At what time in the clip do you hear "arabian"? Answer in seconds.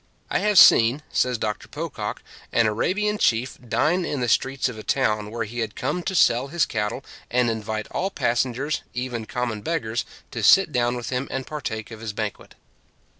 2.65-3.19